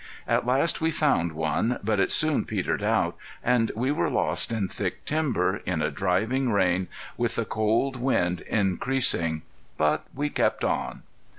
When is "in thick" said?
4.51-5.05